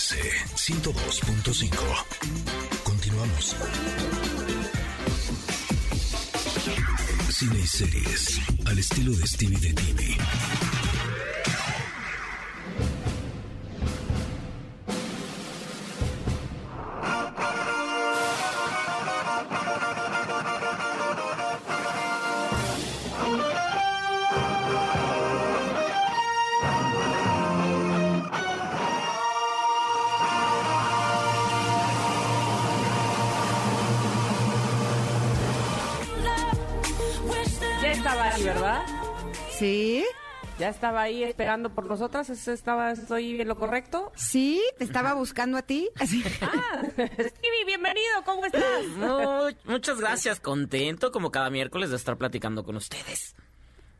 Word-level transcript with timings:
MBS 0.00 0.16
102.5. 0.56 1.76
Continuamos. 2.84 3.54
Cine 7.28 7.58
y 7.58 7.66
series 7.66 8.40
al 8.64 8.78
estilo 8.78 9.12
de 9.12 9.26
Stevie 9.26 9.58
de 9.58 9.74
TV. 9.74 10.16
¿Verdad? 38.44 38.82
¿Sí? 39.50 40.04
Ya 40.58 40.68
estaba 40.68 41.02
ahí 41.02 41.22
esperando 41.24 41.74
por 41.74 41.86
nosotras. 41.86 42.28
¿Eso 42.28 42.52
Estaba, 42.52 42.92
¿Estoy 42.92 43.40
en 43.40 43.48
lo 43.48 43.56
correcto? 43.56 44.12
¿Sí? 44.14 44.62
¿Te 44.78 44.84
estaba 44.84 45.14
buscando 45.14 45.56
a 45.56 45.62
ti? 45.62 45.88
Ah, 46.42 46.82
Stevie, 46.92 47.64
bienvenido. 47.66 48.22
¿Cómo 48.24 48.44
estás? 48.44 48.62
Mu- 48.96 49.72
muchas 49.72 49.98
gracias, 50.00 50.40
contento 50.40 51.12
como 51.12 51.30
cada 51.30 51.50
miércoles 51.50 51.90
de 51.90 51.96
estar 51.96 52.16
platicando 52.18 52.64
con 52.64 52.76
ustedes. 52.76 53.34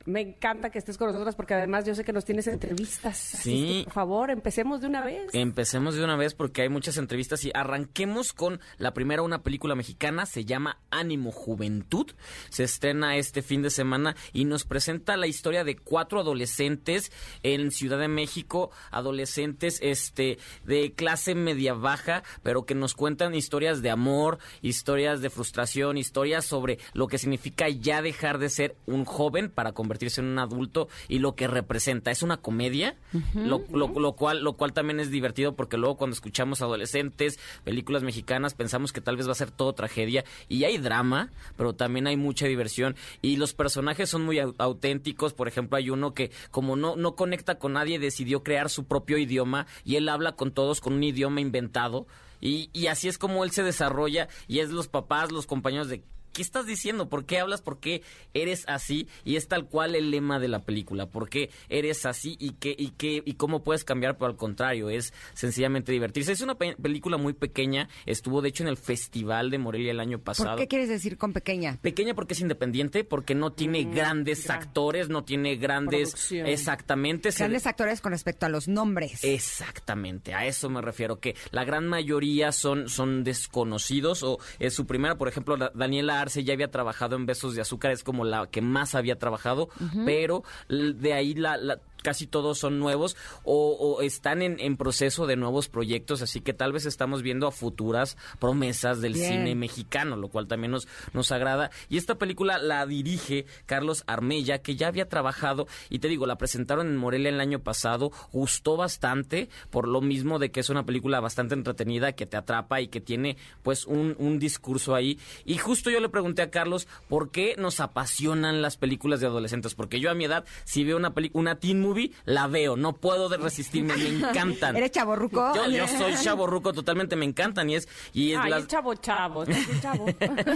Me 0.06 0.22
encanta 0.22 0.70
que 0.70 0.78
estés 0.78 0.96
con 0.96 1.08
nosotras 1.08 1.34
porque 1.34 1.52
además 1.52 1.84
yo 1.84 1.94
sé 1.94 2.04
que 2.04 2.12
nos 2.12 2.24
tienes 2.24 2.46
entrevistas. 2.46 3.18
Sí. 3.18 3.80
que, 3.80 3.84
por 3.84 3.92
favor, 3.92 4.30
empecemos 4.30 4.80
de 4.80 4.86
una 4.86 5.04
vez. 5.04 5.28
Empecemos 5.34 5.94
de 5.94 6.02
una 6.02 6.16
vez 6.16 6.34
porque 6.34 6.62
hay 6.62 6.70
muchas 6.70 6.96
entrevistas 6.96 7.44
y 7.44 7.50
arranquemos 7.54 8.32
con 8.32 8.60
la 8.78 8.94
primera, 8.94 9.22
una 9.22 9.42
película 9.42 9.74
mexicana, 9.74 10.24
se 10.24 10.46
llama 10.46 10.78
Ánimo 10.90 11.32
Juventud, 11.32 12.12
se 12.48 12.64
estrena 12.64 13.16
este 13.16 13.42
fin 13.42 13.60
de 13.60 13.68
semana 13.68 14.16
y 14.32 14.46
nos 14.46 14.64
presenta 14.64 15.18
la 15.18 15.26
historia 15.26 15.64
de 15.64 15.76
cuatro 15.76 16.20
adolescentes 16.20 17.12
en 17.42 17.70
Ciudad 17.70 17.98
de 17.98 18.08
México, 18.08 18.70
adolescentes 18.90 19.80
este 19.82 20.38
de 20.64 20.92
clase 20.92 21.34
media 21.34 21.74
baja, 21.74 22.22
pero 22.42 22.64
que 22.64 22.74
nos 22.74 22.94
cuentan 22.94 23.34
historias 23.34 23.82
de 23.82 23.90
amor, 23.90 24.38
historias 24.62 25.20
de 25.20 25.28
frustración, 25.28 25.98
historias 25.98 26.46
sobre 26.46 26.78
lo 26.94 27.06
que 27.06 27.18
significa 27.18 27.68
ya 27.68 28.00
dejar 28.00 28.38
de 28.38 28.48
ser 28.48 28.76
un 28.86 29.04
joven 29.04 29.50
para 29.50 29.72
convertirse 29.72 29.89
en 30.18 30.24
un 30.26 30.38
adulto 30.38 30.88
y 31.08 31.18
lo 31.18 31.34
que 31.34 31.46
representa. 31.48 32.10
Es 32.10 32.22
una 32.22 32.36
comedia, 32.38 32.96
lo, 33.34 33.64
lo- 33.72 33.88
lo 33.88 34.12
cual, 34.12 34.42
lo 34.42 34.54
cual 34.54 34.72
también 34.72 35.00
es 35.00 35.10
divertido 35.10 35.54
porque 35.56 35.76
luego 35.76 35.96
cuando 35.96 36.14
escuchamos 36.14 36.62
adolescentes, 36.62 37.38
películas 37.64 38.02
mexicanas, 38.02 38.54
pensamos 38.54 38.92
que 38.92 39.00
tal 39.00 39.16
vez 39.16 39.26
va 39.28 39.32
a 39.32 39.34
ser 39.34 39.50
todo 39.50 39.72
tragedia 39.72 40.24
y 40.48 40.64
hay 40.64 40.78
drama, 40.78 41.30
pero 41.56 41.74
también 41.74 42.06
hay 42.06 42.16
mucha 42.16 42.46
diversión 42.46 42.96
y 43.22 43.36
los 43.36 43.52
personajes 43.54 44.08
son 44.08 44.22
muy 44.24 44.36
au- 44.38 44.54
auténticos. 44.58 45.32
Por 45.34 45.48
ejemplo, 45.48 45.76
hay 45.76 45.90
uno 45.90 46.14
que 46.14 46.30
como 46.50 46.76
no, 46.76 46.96
no 46.96 47.14
conecta 47.16 47.58
con 47.58 47.72
nadie, 47.74 47.98
decidió 47.98 48.42
crear 48.42 48.70
su 48.70 48.84
propio 48.84 49.18
idioma 49.18 49.66
y 49.84 49.96
él 49.96 50.08
habla 50.08 50.32
con 50.36 50.52
todos 50.52 50.80
con 50.80 50.94
un 50.94 51.02
idioma 51.04 51.40
inventado. 51.40 52.06
Y, 52.40 52.70
y 52.72 52.86
así 52.86 53.06
es 53.08 53.18
como 53.18 53.44
él 53.44 53.50
se 53.50 53.62
desarrolla 53.62 54.28
y 54.48 54.60
es 54.60 54.70
los 54.70 54.88
papás, 54.88 55.30
los 55.30 55.46
compañeros 55.46 55.88
de 55.88 56.02
¿Qué 56.32 56.42
estás 56.42 56.66
diciendo? 56.66 57.08
¿Por 57.08 57.24
qué 57.24 57.38
hablas? 57.40 57.60
¿Por 57.62 57.80
qué 57.80 58.02
eres 58.34 58.64
así? 58.68 59.08
Y 59.24 59.36
es 59.36 59.48
tal 59.48 59.66
cual 59.66 59.94
el 59.94 60.10
lema 60.10 60.38
de 60.38 60.48
la 60.48 60.60
película. 60.64 61.06
¿Por 61.06 61.28
qué 61.28 61.50
eres 61.68 62.06
así 62.06 62.36
y 62.38 62.52
qué 62.52 62.74
y 62.78 62.90
qué 62.90 63.22
y 63.24 63.34
cómo 63.34 63.62
puedes 63.64 63.84
cambiar? 63.84 64.16
Pero 64.16 64.26
al 64.30 64.36
contrario, 64.36 64.90
es 64.90 65.12
sencillamente 65.34 65.92
divertirse. 65.92 66.32
Es 66.32 66.40
una 66.40 66.54
pe- 66.56 66.76
película 66.80 67.16
muy 67.16 67.32
pequeña. 67.32 67.88
Estuvo 68.06 68.42
de 68.42 68.48
hecho 68.50 68.62
en 68.62 68.68
el 68.68 68.76
Festival 68.76 69.50
de 69.50 69.58
Morelia 69.58 69.90
el 69.90 70.00
año 70.00 70.18
pasado. 70.20 70.50
¿Por 70.50 70.58
qué 70.60 70.68
quieres 70.68 70.88
decir 70.88 71.16
con 71.18 71.32
pequeña? 71.32 71.78
Pequeña 71.82 72.14
porque 72.14 72.34
es 72.34 72.40
independiente, 72.40 73.04
porque 73.04 73.34
no 73.34 73.52
tiene 73.52 73.84
grandes 73.84 74.48
actores, 74.50 75.08
no 75.08 75.24
tiene 75.24 75.56
grandes 75.56 76.10
Producción. 76.10 76.46
exactamente. 76.46 77.32
se- 77.32 77.38
Grandes 77.44 77.66
actores 77.66 78.00
con 78.00 78.12
respecto 78.12 78.46
a 78.46 78.48
los 78.48 78.68
nombres. 78.68 79.24
Exactamente, 79.24 80.32
a 80.34 80.46
eso 80.46 80.70
me 80.70 80.80
refiero, 80.80 81.18
que 81.20 81.34
la 81.50 81.64
gran 81.64 81.86
mayoría 81.88 82.52
son, 82.52 82.88
son 82.88 83.24
desconocidos 83.24 84.22
o 84.22 84.38
es 84.58 84.74
su 84.74 84.86
primera, 84.86 85.16
por 85.16 85.28
ejemplo, 85.28 85.56
la- 85.56 85.70
Daniela 85.74 86.19
Arce 86.20 86.44
ya 86.44 86.52
había 86.54 86.70
trabajado 86.70 87.16
en 87.16 87.26
Besos 87.26 87.54
de 87.54 87.60
Azúcar, 87.62 87.90
es 87.92 88.02
como 88.04 88.24
la 88.24 88.46
que 88.48 88.60
más 88.60 88.94
había 88.94 89.18
trabajado, 89.18 89.68
pero 90.04 90.42
de 90.68 91.12
ahí 91.12 91.34
la, 91.34 91.56
la- 91.56 91.78
casi 92.02 92.26
todos 92.26 92.58
son 92.58 92.78
nuevos 92.78 93.16
o, 93.44 93.72
o 93.72 94.02
están 94.02 94.42
en, 94.42 94.58
en 94.60 94.76
proceso 94.76 95.26
de 95.26 95.36
nuevos 95.36 95.68
proyectos, 95.68 96.22
así 96.22 96.40
que 96.40 96.52
tal 96.52 96.72
vez 96.72 96.86
estamos 96.86 97.22
viendo 97.22 97.46
a 97.46 97.52
futuras 97.52 98.16
promesas 98.38 99.00
del 99.00 99.14
Bien. 99.14 99.32
cine 99.32 99.54
mexicano, 99.54 100.16
lo 100.16 100.28
cual 100.28 100.46
también 100.46 100.72
nos, 100.72 100.88
nos 101.12 101.32
agrada. 101.32 101.70
Y 101.88 101.96
esta 101.96 102.16
película 102.16 102.58
la 102.58 102.86
dirige 102.86 103.46
Carlos 103.66 104.04
Armella, 104.06 104.58
que 104.58 104.76
ya 104.76 104.88
había 104.88 105.08
trabajado, 105.08 105.66
y 105.88 105.98
te 105.98 106.08
digo, 106.08 106.26
la 106.26 106.36
presentaron 106.36 106.88
en 106.88 106.96
Morelia 106.96 107.30
el 107.30 107.40
año 107.40 107.60
pasado, 107.60 108.10
gustó 108.32 108.76
bastante, 108.76 109.48
por 109.70 109.88
lo 109.88 110.00
mismo 110.00 110.38
de 110.38 110.50
que 110.50 110.60
es 110.60 110.70
una 110.70 110.84
película 110.84 111.20
bastante 111.20 111.54
entretenida, 111.54 112.12
que 112.12 112.26
te 112.26 112.36
atrapa 112.36 112.80
y 112.80 112.88
que 112.88 113.00
tiene 113.00 113.36
pues 113.62 113.86
un, 113.86 114.16
un 114.18 114.38
discurso 114.38 114.94
ahí. 114.94 115.18
Y 115.44 115.58
justo 115.58 115.90
yo 115.90 116.00
le 116.00 116.08
pregunté 116.08 116.42
a 116.42 116.50
Carlos, 116.50 116.88
¿por 117.08 117.30
qué 117.30 117.54
nos 117.58 117.80
apasionan 117.80 118.62
las 118.62 118.76
películas 118.76 119.20
de 119.20 119.26
adolescentes? 119.26 119.74
Porque 119.74 120.00
yo 120.00 120.10
a 120.10 120.14
mi 120.14 120.24
edad, 120.24 120.44
si 120.64 120.84
veo 120.84 120.96
una 120.96 121.14
película, 121.14 121.40
una 121.40 121.54
teen 121.56 121.80
movie, 121.90 122.12
la 122.24 122.46
veo, 122.46 122.76
no 122.76 122.94
puedo 122.94 123.28
de 123.28 123.36
resistirme, 123.36 123.96
me 123.96 124.08
encantan. 124.08 124.76
¿Eres 124.76 124.90
chaborruco? 124.92 125.54
Yo, 125.54 125.68
yo 125.68 125.86
soy 125.98 126.14
chavo 126.22 126.46
ruco 126.46 126.72
totalmente, 126.72 127.16
me 127.16 127.24
encantan 127.26 127.68
y 127.70 127.74
es 127.76 127.88
y 128.12 128.32
es 128.32 128.38
Ay, 128.40 128.50
las- 128.50 128.66
chavo, 128.68 128.94
chavo, 128.94 129.44
chavo, 129.80 130.06
chavo. 130.06 130.06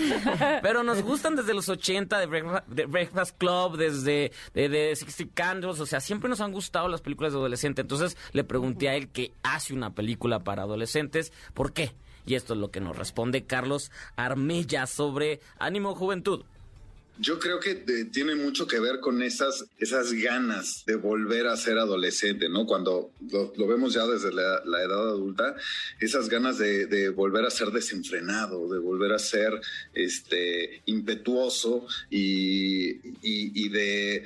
pero 0.62 0.82
nos 0.82 1.02
gustan 1.02 1.36
desde 1.36 1.54
los 1.54 1.68
80 1.68 2.18
de 2.18 2.26
Breakfast, 2.26 2.66
de 2.68 2.86
Breakfast 2.86 3.36
Club, 3.38 3.76
desde 3.76 4.32
de, 4.54 4.68
de 4.68 4.94
60 4.96 5.34
Candles, 5.34 5.80
o 5.80 5.86
sea, 5.86 6.00
siempre 6.00 6.28
nos 6.28 6.40
han 6.40 6.52
gustado 6.52 6.88
las 6.88 7.00
películas 7.00 7.32
de 7.32 7.38
adolescentes. 7.38 7.82
Entonces 7.82 8.16
le 8.32 8.44
pregunté 8.44 8.88
a 8.88 8.94
él 8.94 9.08
que 9.08 9.32
hace 9.42 9.74
una 9.74 9.94
película 9.94 10.40
para 10.40 10.62
adolescentes, 10.62 11.32
¿por 11.54 11.72
qué? 11.72 11.92
Y 12.26 12.36
esto 12.36 12.54
es 12.54 12.60
lo 12.60 12.70
que 12.70 12.80
nos 12.80 12.96
responde 12.96 13.44
Carlos 13.44 13.90
Armella 14.16 14.86
sobre 14.86 15.40
Ánimo 15.58 15.94
Juventud. 15.94 16.44
Yo 17.20 17.38
creo 17.38 17.60
que 17.60 17.70
eh, 17.86 18.04
tiene 18.10 18.34
mucho 18.34 18.66
que 18.66 18.80
ver 18.80 18.98
con 18.98 19.22
esas, 19.22 19.66
esas 19.78 20.12
ganas 20.12 20.82
de 20.84 20.96
volver 20.96 21.46
a 21.46 21.56
ser 21.56 21.78
adolescente, 21.78 22.48
¿no? 22.48 22.66
Cuando 22.66 23.12
lo, 23.30 23.52
vemos 23.68 23.94
ya 23.94 24.04
desde 24.04 24.32
la, 24.32 24.56
edad 24.82 25.10
adulta, 25.10 25.54
esas 26.00 26.28
ganas 26.28 26.58
de, 26.58 27.10
volver 27.10 27.44
a 27.44 27.50
ser 27.50 27.68
desenfrenado, 27.68 28.68
de 28.68 28.80
volver 28.80 29.12
a 29.12 29.20
ser 29.20 29.60
este, 29.94 30.82
impetuoso 30.86 31.86
y, 32.10 32.90
y- 33.22 33.52
y 33.54 33.68
de, 33.68 34.24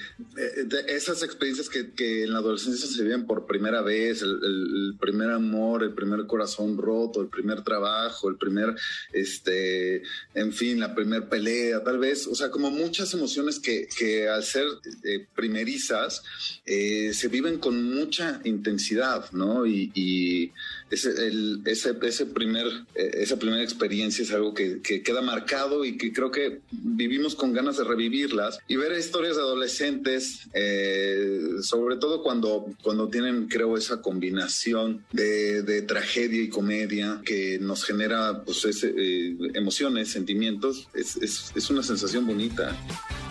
esas 0.87 1.23
experiencias 1.23 1.69
que, 1.69 1.93
que 1.93 2.23
en 2.25 2.33
la 2.33 2.39
adolescencia 2.39 2.87
se 2.89 3.03
viven 3.03 3.27
por 3.27 3.47
primera 3.47 3.83
vez, 3.83 4.23
el, 4.23 4.31
el- 4.43 4.95
primer 4.99 5.31
amor, 5.31 5.83
el 5.83 5.93
primer 5.93 6.27
corazón 6.27 6.77
roto, 6.79 7.21
el 7.21 7.29
primer 7.29 7.63
trabajo, 7.63 8.29
el 8.31 8.37
primer, 8.37 8.75
este, 9.13 10.03
en 10.35 10.53
fin, 10.53 10.81
la 10.81 10.95
primer 10.95 11.29
pelea, 11.29 11.85
tal 11.85 11.99
vez, 11.99 12.27
o 12.27 12.35
sea, 12.35 12.51
como 12.51 12.78
muchas 12.79 13.13
emociones 13.15 13.59
que, 13.61 13.89
que 13.99 14.29
al 14.29 14.43
ser 14.45 14.65
eh, 15.05 15.27
primerizas 15.35 16.23
eh, 16.65 17.13
se 17.13 17.29
viven 17.29 17.59
con 17.59 17.75
mucha 17.95 18.41
intensidad, 18.45 19.31
¿no? 19.33 19.67
Y, 19.67 19.91
y 19.95 20.53
ese, 20.91 21.11
el- 21.27 21.61
ese, 21.67 21.95
ese 22.03 22.27
primer, 22.27 22.67
eh, 22.95 23.11
esa 23.15 23.39
primera 23.39 23.63
experiencia 23.63 24.23
es 24.23 24.31
algo 24.33 24.55
que, 24.55 24.81
que 24.81 25.03
queda 25.03 25.21
marcado 25.23 25.85
y 25.85 25.97
que 25.99 26.13
creo 26.13 26.31
que 26.31 26.61
vivimos 26.71 27.35
con 27.35 27.53
ganas 27.53 27.77
de 27.77 27.85
revivirlas 27.85 28.59
y 28.69 28.77
ver 28.77 28.97
historias 28.99 29.37
de 29.37 29.43
adolescentes, 29.43 30.41
eh, 30.55 31.41
sobre 31.63 31.97
todo 31.97 32.23
cuando, 32.23 32.67
cuando 32.83 33.09
tienen, 33.09 33.49
creo, 33.49 33.77
esa 33.77 34.01
combinación 34.01 35.05
de, 35.13 35.63
de 35.63 35.83
tragedia 35.83 36.41
y 36.43 36.49
comedia 36.49 37.21
que 37.25 37.59
nos 37.61 37.85
genera 37.85 38.43
pues, 38.45 38.65
ese, 38.65 38.93
eh, 38.97 39.37
emociones, 39.55 40.09
sentimientos, 40.11 40.89
es, 40.95 41.17
es, 41.17 41.53
es 41.55 41.71
una 41.71 41.83
sensación 41.83 42.27
bonita. 42.27 42.68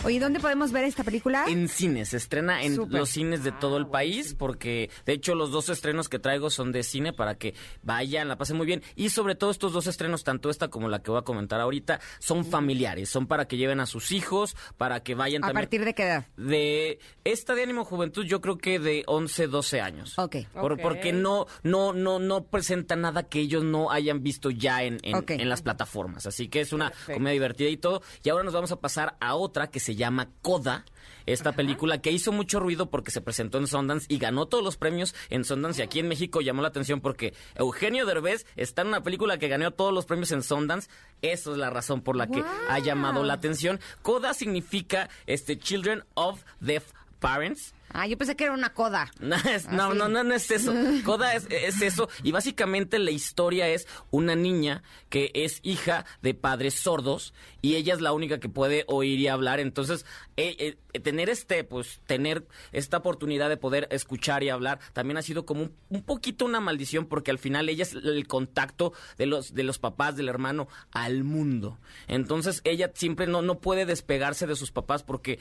Oye, 0.04 0.20
¿dónde 0.20 0.38
podemos 0.38 0.70
ver 0.70 0.84
esta 0.84 1.02
película? 1.02 1.46
En 1.48 1.68
cines, 1.68 2.10
se 2.10 2.18
estrena 2.18 2.62
en 2.62 2.76
los 2.88 3.08
cines 3.08 3.42
de 3.42 3.50
todo 3.50 3.76
el 3.78 3.88
país, 3.88 4.32
porque 4.32 4.90
de 5.04 5.12
hecho 5.12 5.34
los 5.34 5.50
dos 5.50 5.68
estrenos 5.70 6.08
que 6.08 6.20
traigo 6.20 6.50
son 6.50 6.70
de 6.70 6.84
cine 6.84 7.12
para 7.12 7.34
que 7.36 7.54
vayan, 7.82 8.28
la 8.28 8.38
pasen 8.38 8.56
muy 8.56 8.64
bien. 8.66 8.82
Y 8.94 9.10
sobre 9.10 9.34
todo 9.34 9.50
estos 9.50 9.72
dos 9.72 9.88
estrenos, 9.88 10.22
tanto 10.22 10.50
esta 10.50 10.68
como 10.68 10.88
la 10.88 11.02
que 11.02 11.10
voy 11.10 11.18
a 11.18 11.22
comentar 11.24 11.60
ahorita, 11.60 12.00
son 12.20 12.44
familiares, 12.44 13.08
son 13.08 13.26
para 13.26 13.48
que 13.48 13.56
lleven 13.56 13.80
a 13.80 13.86
sus 13.86 14.12
hijos, 14.12 14.56
para 14.76 15.00
que 15.02 15.16
vayan 15.16 15.42
¿A 15.42 15.48
también. 15.48 15.64
partir 15.64 15.84
de 15.84 15.94
qué 15.94 16.04
edad? 16.04 16.26
De 16.36 17.00
esta 17.24 17.56
de 17.56 17.64
Ánimo 17.64 17.84
Juventud, 17.84 18.24
yo 18.24 18.40
creo 18.40 18.56
que 18.56 18.78
de 18.78 19.02
11, 19.08 19.48
12 19.48 19.80
años. 19.80 20.16
Ok. 20.18 20.36
Por- 20.54 20.72
Ok. 20.74 20.80
Porque 20.80 21.12
no, 21.12 21.46
no, 21.64 21.92
no, 21.92 22.20
no 22.20 22.44
presenta 22.44 22.94
nada 22.94 23.24
que 23.24 23.40
ellos 23.40 23.64
no 23.64 23.90
hayan 23.90 24.22
visto 24.22 24.50
ya 24.50 24.84
en, 24.84 24.98
en 25.02 25.48
las 25.48 25.62
plataformas. 25.62 26.24
Así 26.26 26.48
que 26.48 26.60
es 26.60 26.72
una 26.72 26.90
Perfecto. 26.90 27.14
comedia 27.14 27.32
divertida 27.32 27.68
y 27.68 27.76
todo. 27.78 28.00
Y 28.22 28.28
ahora 28.28 28.44
nos 28.44 28.54
vamos 28.54 28.70
a 28.70 28.76
pasar 28.80 29.16
a 29.20 29.27
a 29.28 29.34
otra 29.34 29.70
que 29.70 29.80
se 29.80 29.94
llama 29.94 30.30
Coda. 30.42 30.84
Esta 31.26 31.52
película 31.52 32.00
que 32.00 32.10
hizo 32.10 32.32
mucho 32.32 32.58
ruido 32.58 32.88
porque 32.88 33.10
se 33.10 33.20
presentó 33.20 33.58
en 33.58 33.66
Sundance 33.66 34.06
y 34.08 34.18
ganó 34.18 34.46
todos 34.46 34.64
los 34.64 34.78
premios 34.78 35.14
en 35.28 35.44
Sundance. 35.44 35.80
Y 35.80 35.84
aquí 35.84 35.98
en 35.98 36.08
México 36.08 36.40
llamó 36.40 36.62
la 36.62 36.68
atención 36.68 37.02
porque 37.02 37.34
Eugenio 37.54 38.06
Derbez 38.06 38.46
está 38.56 38.82
en 38.82 38.88
una 38.88 39.02
película 39.02 39.38
que 39.38 39.48
ganó 39.48 39.70
todos 39.70 39.92
los 39.92 40.06
premios 40.06 40.32
en 40.32 40.42
Sundance. 40.42 40.88
Eso 41.20 41.52
es 41.52 41.58
la 41.58 41.68
razón 41.68 42.00
por 42.00 42.16
la 42.16 42.28
que 42.28 42.42
ha 42.68 42.78
llamado 42.78 43.24
la 43.24 43.34
atención. 43.34 43.78
Coda 44.00 44.32
significa 44.32 45.10
este 45.26 45.58
Children 45.58 46.04
of 46.14 46.42
Deaf 46.60 46.92
Parents. 47.20 47.74
Ah, 47.90 48.06
yo 48.06 48.18
pensé 48.18 48.36
que 48.36 48.44
era 48.44 48.52
una 48.52 48.72
coda. 48.74 49.10
No, 49.20 49.36
no, 49.70 49.94
no, 49.94 50.08
no, 50.08 50.24
no 50.24 50.34
es 50.34 50.50
eso. 50.50 50.72
Coda 51.04 51.34
es, 51.34 51.46
es 51.50 51.82
eso. 51.82 52.08
Y 52.22 52.32
básicamente 52.32 52.98
la 52.98 53.10
historia 53.10 53.68
es 53.68 53.86
una 54.10 54.34
niña 54.34 54.82
que 55.08 55.30
es 55.34 55.60
hija 55.62 56.04
de 56.22 56.34
padres 56.34 56.74
sordos 56.74 57.34
y 57.60 57.74
ella 57.74 57.94
es 57.94 58.00
la 58.00 58.12
única 58.12 58.38
que 58.38 58.48
puede 58.48 58.84
oír 58.86 59.18
y 59.18 59.28
hablar. 59.28 59.60
Entonces, 59.60 60.06
eh, 60.36 60.76
eh, 60.92 61.00
tener 61.00 61.28
este, 61.28 61.64
pues, 61.64 62.00
tener 62.06 62.46
esta 62.72 62.98
oportunidad 62.98 63.48
de 63.48 63.56
poder 63.56 63.88
escuchar 63.90 64.42
y 64.42 64.48
hablar 64.48 64.78
también 64.92 65.16
ha 65.18 65.22
sido 65.22 65.44
como 65.44 65.62
un, 65.62 65.72
un 65.88 66.02
poquito 66.02 66.44
una 66.44 66.60
maldición 66.60 67.06
porque 67.06 67.30
al 67.30 67.38
final 67.38 67.68
ella 67.68 67.82
es 67.82 67.94
el 67.94 68.26
contacto 68.26 68.92
de 69.16 69.26
los, 69.26 69.54
de 69.54 69.64
los 69.64 69.78
papás, 69.78 70.16
del 70.16 70.28
hermano 70.28 70.68
al 70.92 71.24
mundo. 71.24 71.78
Entonces, 72.06 72.60
ella 72.64 72.92
siempre 72.94 73.26
no, 73.26 73.42
no 73.42 73.58
puede 73.58 73.86
despegarse 73.86 74.46
de 74.46 74.56
sus 74.56 74.70
papás 74.70 75.02
porque 75.02 75.38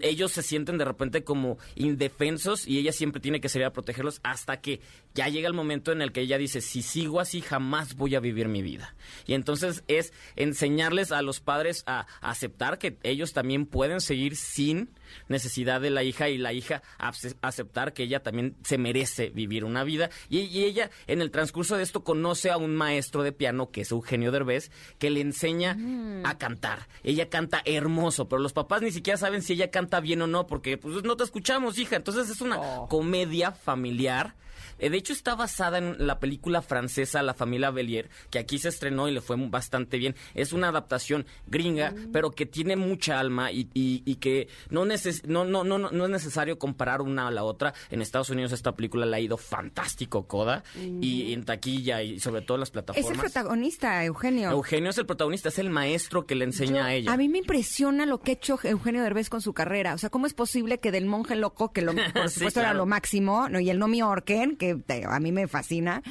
ellos 0.00 0.32
se 0.32 0.42
sienten 0.42 0.78
de 0.78 0.84
repente 0.84 1.24
como 1.24 1.58
indefensos 1.88 2.66
y 2.66 2.78
ella 2.78 2.92
siempre 2.92 3.20
tiene 3.20 3.40
que 3.40 3.48
salir 3.48 3.66
a 3.66 3.72
protegerlos 3.72 4.20
hasta 4.22 4.60
que 4.60 4.80
ya 5.14 5.28
llega 5.28 5.48
el 5.48 5.54
momento 5.54 5.92
en 5.92 6.02
el 6.02 6.12
que 6.12 6.20
ella 6.20 6.38
dice, 6.38 6.60
si 6.60 6.82
sigo 6.82 7.20
así 7.20 7.40
jamás 7.40 7.94
voy 7.94 8.14
a 8.14 8.20
vivir 8.20 8.48
mi 8.48 8.62
vida. 8.62 8.94
Y 9.26 9.34
entonces 9.34 9.82
es 9.88 10.12
enseñarles 10.36 11.12
a 11.12 11.22
los 11.22 11.40
padres 11.40 11.82
a, 11.86 12.06
aceptar 12.20 12.78
que 12.78 12.98
ellos 13.02 13.32
también 13.32 13.66
pueden 13.66 14.00
seguir 14.00 14.36
sin 14.36 14.90
necesidad 15.28 15.80
de 15.80 15.90
la 15.90 16.02
hija 16.02 16.28
y 16.28 16.38
la 16.38 16.52
hija 16.52 16.82
ace- 16.98 17.36
aceptar 17.42 17.92
que 17.92 18.02
ella 18.04 18.22
también 18.22 18.56
se 18.64 18.78
merece 18.78 19.30
vivir 19.30 19.64
una 19.64 19.84
vida. 19.84 20.10
Y, 20.28 20.40
y 20.40 20.64
ella 20.64 20.90
en 21.06 21.20
el 21.22 21.30
transcurso 21.30 21.76
de 21.76 21.82
esto 21.82 22.04
conoce 22.04 22.50
a 22.50 22.56
un 22.56 22.74
maestro 22.76 23.22
de 23.22 23.32
piano 23.32 23.70
que 23.70 23.82
es 23.82 23.90
Eugenio 23.90 24.32
Derbez 24.32 24.70
que 24.98 25.10
le 25.10 25.20
enseña 25.20 25.76
a 26.24 26.38
cantar. 26.38 26.88
Ella 27.02 27.28
canta 27.28 27.62
hermoso, 27.64 28.28
pero 28.28 28.40
los 28.40 28.52
papás 28.52 28.82
ni 28.82 28.90
siquiera 28.90 29.16
saben 29.16 29.42
si 29.42 29.54
ella 29.54 29.70
canta 29.70 30.00
bien 30.00 30.22
o 30.22 30.26
no 30.26 30.46
porque 30.46 30.76
pues 30.78 31.02
no 31.04 31.16
te 31.16 31.24
escuchamos, 31.24 31.78
hija. 31.78 31.96
Entonces 31.96 32.28
es 32.30 32.40
una 32.40 32.58
comedia 32.88 33.52
familiar. 33.52 34.34
Eh, 34.78 34.90
De 34.90 34.96
hecho, 34.96 35.12
está 35.12 35.34
basada 35.34 35.78
en 35.78 36.06
la 36.06 36.18
película 36.18 36.62
francesa 36.62 37.22
La 37.22 37.34
familia 37.34 37.70
Bellier, 37.70 38.08
que 38.30 38.38
aquí 38.38 38.58
se 38.58 38.68
estrenó 38.68 39.08
y 39.08 39.12
le 39.12 39.20
fue 39.20 39.36
bastante 39.38 39.98
bien. 39.98 40.14
Es 40.34 40.52
una 40.52 40.68
adaptación 40.68 41.26
gringa, 41.46 41.94
pero 42.12 42.30
que 42.30 42.46
tiene 42.46 42.76
mucha 42.76 43.18
alma 43.20 43.50
y, 43.52 43.68
y- 43.74 44.02
y 44.04 44.16
que 44.16 44.48
no, 44.70 44.84
neces- 44.84 45.24
no, 45.24 45.44
no, 45.44 45.64
no, 45.64 45.78
no 45.78 46.04
es 46.04 46.10
necesario 46.10 46.58
comparar 46.58 47.00
una 47.02 47.28
a 47.28 47.30
la 47.30 47.44
otra. 47.44 47.74
En 47.90 48.02
Estados 48.02 48.30
Unidos 48.30 48.52
esta 48.52 48.72
película 48.72 49.06
le 49.06 49.16
ha 49.16 49.20
ido 49.20 49.36
fantástico, 49.36 50.26
Coda, 50.26 50.62
y 51.00 51.32
en 51.32 51.44
taquilla 51.44 52.02
y 52.02 52.20
sobre 52.20 52.42
todo 52.42 52.56
en 52.56 52.60
las 52.60 52.68
Es 52.70 52.76
el 52.76 52.82
plataformas. 52.84 53.20
protagonista, 53.20 54.04
Eugenio. 54.04 54.50
Eugenio 54.50 54.90
es 54.90 54.98
el 54.98 55.06
protagonista, 55.06 55.48
es 55.48 55.58
el 55.58 55.70
maestro 55.70 56.26
que 56.26 56.34
le 56.34 56.44
enseña 56.44 56.86
a 56.86 56.94
ella. 56.94 57.12
A 57.12 57.16
mí 57.16 57.28
me 57.28 57.38
impresiona 57.38 58.06
lo 58.06 58.20
que 58.20 58.32
ha 58.32 58.34
hecho 58.34 58.58
Eugenio 58.62 59.02
Derbez 59.02 59.28
con 59.30 59.40
su 59.40 59.52
carrera. 59.52 59.94
O 59.94 59.98
sea, 59.98 60.10
¿cómo 60.10 60.26
es 60.26 60.34
posible 60.34 60.78
que 60.78 60.90
del 60.92 61.06
monje 61.06 61.36
loco, 61.36 61.72
que 61.72 61.82
lo, 61.82 61.92
por 62.14 62.28
Sí, 62.28 62.36
supuesto 62.36 62.60
era 62.60 62.68
claro. 62.70 62.78
lo 62.78 62.86
máximo, 62.86 63.48
¿no? 63.48 63.60
y 63.60 63.70
el 63.70 63.78
no 63.78 63.88
me 63.88 64.00
ahorquen, 64.00 64.56
que 64.76 64.82
te- 64.82 65.04
a 65.06 65.18
mí 65.20 65.32
me 65.32 65.46
fascina, 65.48 66.02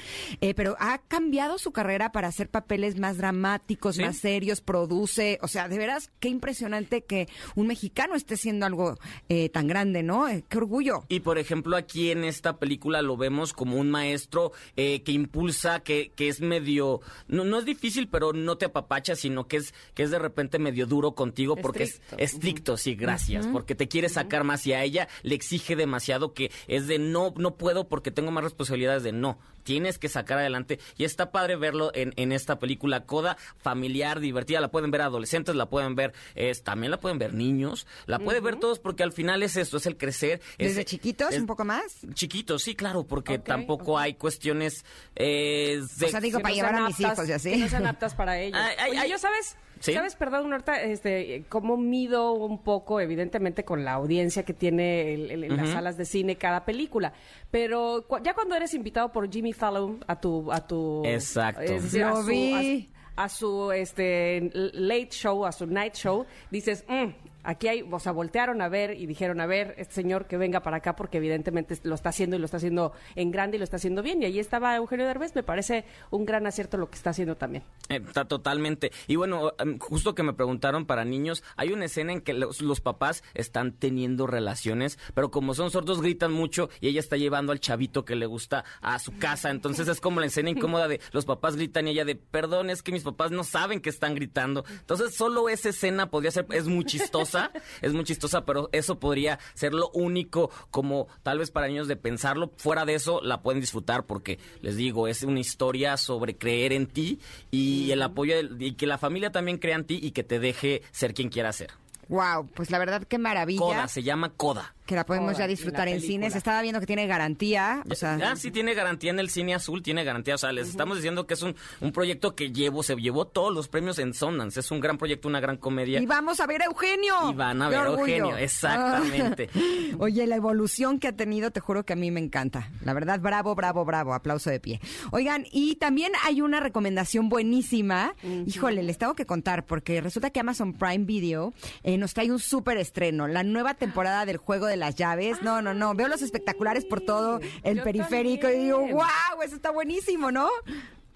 eh, 0.42 0.54
pero 0.54 0.76
ha 0.80 1.00
cambiado 1.08 1.58
su 1.58 1.72
carrera 1.72 2.12
para 2.12 2.28
hacer 2.28 2.50
papeles 2.50 2.98
más 3.00 3.18
dramáticos, 3.18 3.96
Sí. 3.96 4.02
más 4.02 4.18
serios, 4.18 4.62
produce, 4.62 5.40
o 5.42 5.48
sea, 5.48 5.68
de 5.68 5.78
veras, 5.78 6.12
qué 6.20 6.30
impresionante 6.30 7.04
que 7.04 7.28
un 7.56 7.68
mexicano 7.68 8.16
esté 8.16 8.36
haciendo 8.36 8.66
algo 8.66 8.98
eh, 9.30 9.50
tan 9.50 9.68
grande, 9.68 10.04
¿no? 10.04 10.28
Eh, 10.28 10.44
qué 10.48 10.58
orgullo. 10.58 11.04
Y 11.10 11.20
por 11.22 11.38
ejemplo, 11.38 11.76
aquí 11.78 12.12
en 12.12 12.24
esta 12.24 12.58
película 12.58 13.02
lo 13.02 13.18
vemos 13.18 13.54
como 13.54 13.78
un 13.78 13.90
maestro 13.90 14.52
eh, 14.76 15.04
que 15.04 15.12
impulsa, 15.12 15.82
que, 15.82 16.12
que 16.16 16.28
es 16.30 16.42
medio, 16.42 17.02
no, 17.28 17.44
no 17.44 17.60
es 17.60 17.66
difícil, 17.66 18.08
pero 18.10 18.34
no 18.34 18.58
te 18.58 18.66
apapacha, 18.66 19.16
sino 19.16 19.48
que 19.48 19.58
es, 19.58 19.74
que 19.94 20.04
es 20.04 20.12
de 20.12 20.20
repente 20.20 20.60
medio 20.60 20.86
duro 20.86 21.14
contigo 21.16 21.56
porque 21.56 21.84
Estricto. 21.84 22.16
es 22.18 22.34
estricto, 22.34 22.78
sí, 22.78 22.96
gracias, 22.96 23.48
porque 23.48 23.76
te 23.76 23.88
quiere 23.88 24.10
sacar 24.10 24.44
más 24.44 24.66
y 24.68 24.74
a 24.74 24.84
ella 24.84 25.08
le 25.24 25.36
exige 25.36 25.76
demasiado 25.76 26.34
que 26.34 26.52
es 26.68 26.88
de 26.88 27.00
no, 27.00 27.34
no 27.38 27.56
puedo 27.56 27.88
porque 27.88 28.12
tengo 28.12 28.32
más 28.32 28.44
responsabilidades 28.48 29.04
de 29.04 29.12
no. 29.12 29.38
Tienes 29.64 29.98
que 30.00 30.08
sacar 30.08 30.38
adelante 30.40 30.80
y 30.98 31.04
está 31.04 31.30
padre 31.32 31.58
verlo 31.58 31.92
en, 31.94 32.14
en 32.16 32.32
esta 32.32 32.58
película 32.58 33.06
Coda, 33.06 33.36
familiar, 33.58 34.22
divertida. 34.22 34.62
La 34.62 34.70
pueden 34.72 34.92
ver 34.92 35.02
adolescentes, 35.02 35.56
la 35.56 35.66
pueden 35.66 35.94
ver, 35.96 36.14
es, 36.36 36.64
también 36.64 36.90
la 36.92 37.00
pueden 37.02 37.20
ver 37.20 37.34
niños, 37.34 37.86
la 38.06 38.18
pueden 38.20 38.42
ver 38.44 38.56
todos 38.56 38.80
porque 38.80 39.04
al 39.04 39.12
final 39.12 39.44
es 39.44 39.58
esto, 39.58 39.76
es 39.78 39.86
el 39.86 39.98
crecer. 39.98 40.40
es- 40.58 40.70
Desde 40.70 40.86
chiquitos, 40.86 41.32
es- 41.34 41.40
un 41.42 41.48
poco 41.48 41.66
más. 41.66 41.84
Chiquitos, 42.14 42.64
sí, 42.64 42.76
claro, 42.76 43.04
porque 43.06 43.40
tampoco 43.40 44.00
hay 44.00 44.14
cuestiones 44.14 44.86
eh, 45.16 45.82
de- 45.98 46.06
O 46.06 46.10
sea, 46.10 46.22
digo, 46.22 46.40
para 46.40 46.50
no 46.50 46.56
llevar 46.56 46.76
a 46.76 46.88
mis 46.88 47.00
hijos 47.00 47.28
y 47.28 47.32
así. 47.34 47.52
Que 47.52 47.58
no 47.58 47.68
sean 47.70 47.88
aptas 47.88 48.14
para 48.16 48.40
ellos. 48.40 48.58
Ay, 48.62 48.76
ay, 48.80 48.92
Oye, 48.92 49.00
ay. 49.00 49.12
yo 49.12 49.18
sabes, 49.18 49.58
¿Sí? 49.80 49.94
sabes, 49.94 50.16
perdón, 50.16 50.50
Norta, 50.50 50.82
este, 50.82 51.44
cómo 51.50 51.78
mido 51.78 52.34
un 52.34 52.60
poco, 52.64 53.00
evidentemente, 53.00 53.64
con 53.66 53.84
la 53.86 53.94
audiencia 53.94 54.44
que 54.44 54.54
tiene 54.54 55.14
el- 55.14 55.32
el- 55.32 55.44
en 55.46 55.58
las 55.58 55.70
salas 55.70 55.98
de 55.98 56.06
cine 56.06 56.36
cada 56.38 56.66
película. 56.66 57.14
Pero 57.52 58.06
cu- 58.08 58.20
ya 58.24 58.34
cuando 58.34 58.56
eres 58.56 58.74
invitado 58.74 59.12
por 59.12 59.30
Jimmy 59.32 59.54
Fallon 59.54 60.04
a 60.08 60.20
tu, 60.20 60.52
a 60.52 60.66
tu, 60.66 61.04
Exacto. 61.06 61.62
es 61.62 61.84
decir, 61.84 62.02
Lo 62.02 62.08
a 62.18 62.24
su, 62.24 62.86
a 63.16 63.30
su, 63.30 63.72
este 63.72 64.52
late 64.54 65.10
show, 65.12 65.46
a 65.46 65.52
su 65.52 65.66
night 65.66 65.96
show, 65.96 66.26
dices, 66.52 66.86
"Mm, 66.88 67.10
aquí 67.48 67.70
hay, 67.70 67.88
o 67.90 68.00
sea, 68.00 68.12
voltearon 68.12 68.62
a 68.62 68.68
ver 68.68 68.92
y 69.00 69.06
dijeron, 69.06 69.40
a 69.40 69.46
ver, 69.46 69.74
este 69.78 69.96
señor 69.96 70.28
que 70.28 70.38
venga 70.38 70.62
para 70.62 70.78
acá 70.78 70.96
porque 70.96 71.18
evidentemente 71.18 71.80
lo 71.84 71.96
está 71.96 72.10
haciendo 72.10 72.36
y 72.36 72.40
lo 72.40 72.46
está 72.46 72.58
haciendo 72.58 72.92
en 73.16 73.32
grande 73.32 73.56
y 73.56 73.60
lo 73.60 73.64
está 73.64 73.78
haciendo 73.78 74.04
bien. 74.04 74.22
Y 74.22 74.26
ahí 74.26 74.40
estaba 74.40 74.76
Eugenio 74.76 75.08
Derbez, 75.08 75.34
me 75.34 75.44
parece 75.44 75.86
un 76.12 76.26
gran 76.26 76.46
acierto 76.46 76.78
lo 76.78 76.90
que 76.90 76.96
está 76.96 77.12
haciendo 77.12 77.38
también. 77.38 77.64
Eh, 77.90 78.02
Está 78.06 78.26
totalmente. 78.26 78.92
Y 79.08 79.16
bueno, 79.16 79.54
em, 79.60 79.80
justo 79.80 80.14
que 80.14 80.24
me 80.24 80.34
preguntaron 80.34 80.86
para 80.86 81.06
niños, 81.06 81.42
hay 81.56 81.72
una 81.72 81.86
escena 81.86 82.12
en 82.12 82.22
que 82.22 82.34
los, 82.34 82.62
los 82.62 82.82
papás 82.82 83.24
están 83.34 83.72
teniendo 83.72 84.28
relaciones, 84.28 85.00
pero 85.14 85.32
como 85.32 85.54
son 85.54 85.72
sordos 85.72 86.02
gritan 86.02 86.34
mucho 86.34 86.70
y 86.82 86.90
ella 86.90 87.00
está 87.00 87.16
llevando 87.16 87.54
al 87.54 87.62
chavito 87.62 88.04
que 88.04 88.16
le 88.16 88.26
gusta 88.26 88.66
a 88.82 89.00
su 89.00 89.18
casa. 89.18 89.52
Entonces 89.52 89.88
es 89.88 90.02
como 90.02 90.20
la 90.20 90.26
escena 90.26 90.50
incómoda 90.50 90.90
de 90.90 91.00
los 91.14 91.24
papás 91.24 91.56
gritan 91.56 91.88
y 91.88 91.92
ella 91.92 92.04
de, 92.04 92.16
perdón, 92.16 92.70
es 92.70 92.84
que 92.84 92.92
mis 92.92 93.04
papás 93.04 93.32
no 93.32 93.46
saben 93.46 93.80
que 93.80 93.90
están 93.90 94.16
gritando. 94.16 94.66
Entonces 94.70 95.16
solo 95.16 95.48
esa 95.48 95.70
escena 95.70 96.10
podría 96.10 96.32
ser, 96.32 96.46
es 96.52 96.68
muy 96.68 96.84
chistosa, 96.84 97.37
es 97.82 97.94
muy 97.94 98.04
chistosa, 98.04 98.46
pero 98.46 98.70
eso 98.72 99.00
podría 99.00 99.40
ser 99.54 99.74
lo 99.74 99.90
único 99.92 100.50
como 100.72 101.08
tal 101.24 101.40
vez 101.40 101.52
para 101.52 101.68
niños 101.68 101.88
de 101.88 101.96
pensarlo. 101.96 102.52
Fuera 102.58 102.86
de 102.86 102.96
eso 102.96 103.22
la 103.22 103.42
pueden 103.42 103.62
disfrutar 103.62 104.06
porque 104.06 104.40
les 104.62 104.76
digo, 104.78 105.08
es 105.08 105.24
una 105.24 105.40
historia 105.40 105.98
sobre 105.98 106.38
creer 106.38 106.74
en 106.74 106.88
ti 106.88 107.20
y 107.52 107.92
el 107.92 108.02
apoyo 108.02 108.36
y 108.60 108.74
que 108.74 108.88
la 108.88 108.98
familia 108.98 109.32
también 109.32 109.58
crea 109.58 109.76
en 109.76 109.86
ti 109.86 110.00
y 110.02 110.12
que 110.12 110.24
te 110.24 110.40
deje 110.40 110.82
ser 110.92 111.14
quien 111.14 111.30
quiera 111.30 111.52
ser. 111.54 111.72
Wow, 112.10 112.48
pues 112.54 112.72
la 112.72 112.80
verdad, 112.80 113.04
qué 113.04 113.18
maravilla. 113.18 113.60
Coda, 113.60 113.88
se 113.88 114.04
llama 114.04 114.32
Coda. 114.36 114.74
Que 114.88 114.96
la 114.96 115.06
podemos 115.06 115.38
ya 115.38 115.48
disfrutar 115.48 115.88
en 115.90 116.00
cines. 116.00 116.34
Estaba 116.34 116.62
viendo 116.62 116.80
que 116.80 116.86
tiene 116.86 117.08
garantía. 117.08 117.84
O 117.92 117.94
sea, 117.94 118.18
ah, 118.24 118.36
sí 118.38 118.52
tiene 118.52 118.74
garantía 118.74 119.12
en 119.12 119.20
el 119.20 119.30
cine 119.30 119.54
azul, 119.54 119.84
tiene 119.84 120.06
garantía. 120.06 120.36
O 120.36 120.38
sea, 120.38 120.54
les 120.54 120.70
estamos 120.70 120.98
diciendo 120.98 121.28
que 121.28 121.34
es 121.34 121.42
un, 121.42 121.56
un 121.82 121.92
proyecto 121.92 122.36
que 122.36 122.52
llevo, 122.52 122.84
se 122.84 122.96
llevó 122.96 123.28
todos 123.28 123.54
los 123.54 123.68
premios 123.68 124.00
en 124.00 124.14
Sundance. 124.14 124.62
Es 124.62 124.72
un 124.72 124.80
gran 124.80 124.98
proyecto, 124.98 125.28
una 125.28 125.42
gran 125.42 125.58
comedia. 125.58 126.00
Y 126.00 126.06
vamos 126.06 126.40
a 126.40 126.48
ver 126.48 126.62
a 126.62 126.66
Eugenio. 126.66 127.14
Y 127.30 127.34
van 127.34 127.62
a 127.62 127.70
¡Qué 127.70 127.76
ver 127.76 127.86
a! 127.86 127.90
Eugenio, 127.90 128.38
exactamente. 128.38 129.50
Ah. 129.54 129.96
Oye, 130.00 130.26
la 130.26 130.38
evolución 130.38 131.00
que 131.00 131.10
ha 131.10 131.16
tenido, 131.16 131.52
te 131.52 131.60
juro 131.60 131.84
que 131.84 131.92
a 131.92 131.98
mí 131.98 132.10
me 132.10 132.22
encanta. 132.22 132.72
La 132.86 132.94
verdad, 132.94 133.20
bravo, 133.20 133.56
bravo, 133.56 133.84
bravo. 133.84 134.14
Aplauso 134.14 134.50
de 134.50 134.62
pie. 134.62 134.80
Oigan, 135.12 135.46
y 135.52 135.76
también 135.76 136.14
hay 136.24 136.40
una 136.40 136.62
recomendación 136.62 137.28
buenísima. 137.28 138.16
Híjole, 138.46 138.84
les 138.84 138.98
tengo 138.98 139.16
que 139.16 139.26
contar, 139.26 139.66
porque 139.66 140.00
resulta 140.00 140.30
que 140.30 140.40
Amazon 140.40 140.74
Prime 140.74 141.04
Video 141.04 141.54
eh, 141.84 141.98
nos 141.98 142.14
trae 142.14 142.32
un 142.32 142.40
súper 142.40 142.78
estreno. 142.78 143.28
La 143.28 143.44
nueva 143.44 143.74
temporada 143.74 144.26
del 144.26 144.38
Juego 144.38 144.66
de 144.66 144.77
las 144.80 144.96
Llaves. 144.96 145.42
No, 145.42 145.62
no, 145.62 145.74
no. 145.74 145.94
Veo 145.96 146.08
los 146.08 146.22
espectaculares 146.22 146.86
por 146.86 147.02
todo 147.02 147.40
el 147.64 147.82
periférico 147.82 148.50
y 148.50 148.58
digo, 148.58 148.80
wow, 148.80 149.42
eso 149.44 149.56
está 149.56 149.72
buenísimo, 149.72 150.32
¿no? 150.32 150.50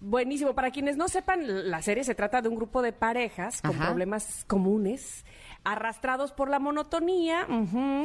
Buenísimo. 0.01 0.55
Para 0.55 0.71
quienes 0.71 0.97
no 0.97 1.07
sepan, 1.07 1.69
la 1.69 1.81
serie 1.83 2.03
se 2.03 2.15
trata 2.15 2.41
de 2.41 2.49
un 2.49 2.55
grupo 2.55 2.81
de 2.81 2.91
parejas 2.91 3.61
con 3.61 3.75
Ajá. 3.75 3.85
problemas 3.85 4.43
comunes, 4.47 5.23
arrastrados 5.63 6.31
por 6.31 6.49
la 6.49 6.57
monotonía 6.57 7.45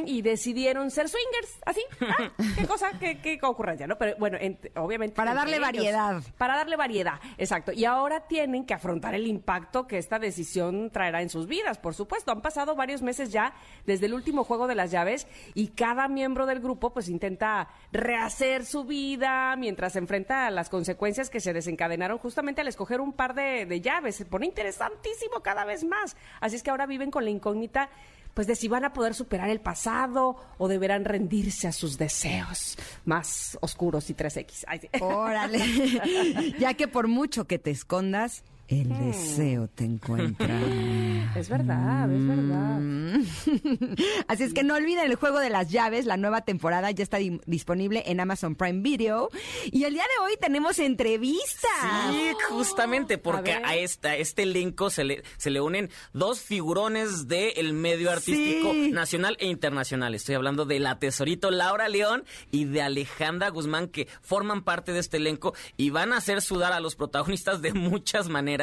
y 0.05 0.21
decidieron 0.21 0.91
ser 0.91 1.09
swingers. 1.09 1.57
Así. 1.65 1.81
Ah, 2.01 2.31
qué 2.55 2.67
cosa, 2.67 2.91
qué, 2.99 3.19
qué 3.19 3.39
ocurrencia, 3.41 3.87
¿no? 3.87 3.97
Pero 3.97 4.15
bueno, 4.19 4.37
ent- 4.37 4.69
obviamente. 4.75 5.15
Para 5.15 5.33
darle 5.33 5.57
variedad. 5.57 6.21
Para 6.37 6.55
darle 6.55 6.75
variedad, 6.75 7.19
exacto. 7.39 7.71
Y 7.71 7.85
ahora 7.85 8.27
tienen 8.27 8.67
que 8.67 8.75
afrontar 8.75 9.15
el 9.15 9.25
impacto 9.25 9.87
que 9.87 9.97
esta 9.97 10.19
decisión 10.19 10.91
traerá 10.91 11.23
en 11.23 11.31
sus 11.31 11.47
vidas, 11.47 11.79
por 11.79 11.95
supuesto. 11.95 12.31
Han 12.31 12.41
pasado 12.43 12.75
varios 12.75 13.01
meses 13.01 13.31
ya 13.31 13.55
desde 13.87 14.05
el 14.05 14.13
último 14.13 14.43
juego 14.43 14.67
de 14.67 14.75
las 14.75 14.91
llaves 14.91 15.25
y 15.55 15.69
cada 15.69 16.07
miembro 16.07 16.45
del 16.45 16.59
grupo 16.59 16.93
pues 16.93 17.09
intenta 17.09 17.69
rehacer 17.91 18.65
su 18.67 18.83
vida 18.83 19.55
mientras 19.55 19.93
se 19.93 19.99
enfrenta 19.99 20.45
a 20.45 20.51
las 20.51 20.69
consecuencias 20.69 21.31
que 21.31 21.39
se 21.39 21.53
desencadenan 21.53 21.86
justamente 22.19 22.61
al 22.61 22.67
escoger 22.67 23.01
un 23.01 23.13
par 23.13 23.33
de, 23.33 23.65
de 23.65 23.81
llaves. 23.81 24.15
Se 24.15 24.25
pone 24.25 24.45
interesantísimo 24.45 25.41
cada 25.41 25.65
vez 25.65 25.83
más. 25.83 26.15
Así 26.39 26.55
es 26.55 26.63
que 26.63 26.69
ahora 26.69 26.85
viven 26.85 27.11
con 27.11 27.23
la 27.23 27.29
incógnita 27.29 27.89
pues 28.37 28.45
de 28.45 28.55
si 28.55 28.67
van 28.67 28.85
a 28.85 28.93
poder 28.93 29.15
superar 29.15 29.49
el 29.49 29.59
pasado 29.59 30.35
o 30.59 30.67
deberán 30.67 31.05
rendirse 31.05 31.67
a 31.67 31.71
sus 31.71 31.97
deseos 31.97 32.77
más 33.03 33.57
oscuros 33.61 34.11
y 34.11 34.13
3X. 34.13 34.65
Ay, 34.67 34.79
sí. 34.79 34.89
Órale. 35.01 36.53
ya 36.59 36.75
que 36.75 36.87
por 36.87 37.07
mucho 37.07 37.47
que 37.47 37.57
te 37.57 37.71
escondas, 37.71 38.43
el 38.67 38.89
deseo 38.89 39.67
te 39.67 39.85
encuentra. 39.85 40.59
Es 41.35 41.49
verdad, 41.49 42.11
es 42.11 42.27
verdad. 42.27 42.79
Así 44.27 44.43
es 44.43 44.53
que 44.55 44.63
no 44.63 44.73
olviden 44.75 45.05
el 45.05 45.15
juego 45.15 45.39
de 45.39 45.49
las 45.51 45.69
llaves, 45.69 46.05
la 46.07 46.17
nueva 46.17 46.41
temporada 46.41 46.89
ya 46.89 47.03
está 47.03 47.17
di- 47.17 47.39
disponible 47.45 48.01
en 48.07 48.19
Amazon 48.19 48.55
Prime 48.55 48.81
Video. 48.81 49.29
Y 49.65 49.83
el 49.83 49.93
día 49.93 50.03
de 50.03 50.23
hoy 50.25 50.33
tenemos 50.41 50.79
entrevistas. 50.79 51.69
Sí, 52.09 52.29
justamente, 52.49 53.17
porque 53.19 53.51
A 53.53 53.75
esta, 53.75 54.11
a 54.11 54.15
este 54.15 54.43
elenco 54.43 54.89
se 54.89 55.03
le, 55.03 55.21
se 55.37 55.51
le 55.51 55.61
unen 55.61 55.89
dos 56.13 56.39
figurones 56.41 57.27
del 57.27 57.73
medio 57.73 58.09
artístico 58.09 58.71
Sí. 58.73 58.91
nacional 58.91 59.37
e 59.39 59.47
internacional. 59.47 60.15
Estoy 60.15 60.35
hablando 60.35 60.65
de 60.65 60.79
la 60.79 60.97
tesorito 60.97 61.51
Laura 61.51 61.87
León 61.87 62.23
y 62.51 62.65
de 62.65 62.81
Alejandra 62.81 63.49
Guzmán, 63.49 63.89
que 63.89 64.07
forman 64.21 64.63
parte 64.63 64.91
de 64.91 64.99
este 64.99 65.17
elenco 65.17 65.53
y 65.75 65.91
van 65.91 66.13
a 66.13 66.17
hacer 66.17 66.41
sudar 66.41 66.73
a 66.73 66.79
los 66.79 66.95
protagonistas 66.95 67.61
de 67.61 67.73
muchas 67.73 68.27
maneras. 68.29 68.56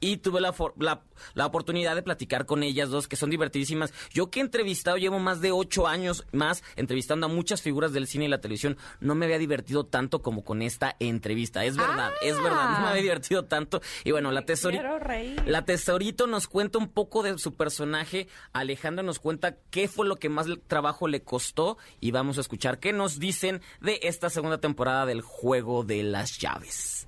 Y 0.00 0.16
tuve 0.16 0.40
la, 0.40 0.52
for- 0.52 0.74
la, 0.78 1.02
la 1.34 1.46
oportunidad 1.46 1.94
de 1.94 2.02
platicar 2.02 2.44
con 2.44 2.62
ellas 2.64 2.90
dos, 2.90 3.06
que 3.06 3.14
son 3.14 3.30
divertidísimas. 3.30 3.92
Yo 4.12 4.30
que 4.30 4.40
he 4.40 4.42
entrevistado, 4.42 4.96
llevo 4.96 5.20
más 5.20 5.40
de 5.40 5.52
ocho 5.52 5.86
años 5.86 6.26
más 6.32 6.64
entrevistando 6.74 7.26
a 7.26 7.28
muchas 7.28 7.62
figuras 7.62 7.92
del 7.92 8.08
cine 8.08 8.24
y 8.24 8.28
la 8.28 8.40
televisión. 8.40 8.76
No 9.00 9.14
me 9.14 9.26
había 9.26 9.38
divertido 9.38 9.84
tanto 9.86 10.20
como 10.20 10.42
con 10.42 10.60
esta 10.62 10.96
entrevista. 10.98 11.64
Es 11.64 11.76
verdad, 11.76 12.10
es 12.20 12.36
verdad. 12.36 12.70
No 12.72 12.80
me 12.80 12.88
había 12.88 13.02
divertido 13.02 13.44
tanto. 13.44 13.80
Y 14.02 14.10
bueno, 14.10 14.32
la 14.32 14.44
tesorito. 14.44 14.82
Quiero 14.82 14.98
reír. 14.98 15.40
La 15.46 15.64
tesorito 15.64 16.26
nos 16.26 16.48
cuenta 16.48 16.78
un 16.78 16.88
poco 16.88 17.22
de 17.22 17.38
su 17.38 17.54
personaje. 17.54 18.26
Alejandra 18.52 19.04
nos 19.04 19.20
cuenta 19.20 19.56
qué 19.70 19.86
fue 19.86 20.06
lo 20.08 20.16
que 20.16 20.28
más 20.28 20.46
trabajo 20.66 21.06
le 21.06 21.22
costó. 21.22 21.78
Y 22.00 22.10
vamos 22.10 22.38
a 22.38 22.40
escuchar 22.40 22.80
qué 22.80 22.92
nos 22.92 23.20
dicen 23.20 23.60
de 23.80 24.00
esta 24.02 24.30
segunda 24.30 24.58
temporada 24.58 25.06
del 25.06 25.20
Juego 25.22 25.84
de 25.84 26.02
las 26.02 26.38
Llaves. 26.38 27.06